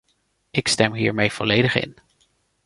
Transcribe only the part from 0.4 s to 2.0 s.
Ik stem hiermee volledig in.